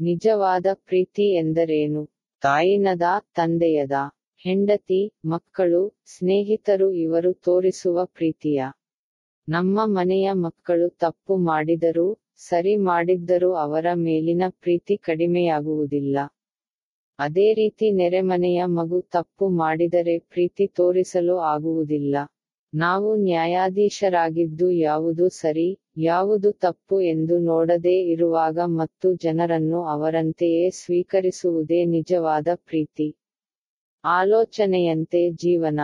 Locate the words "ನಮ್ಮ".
9.48-9.80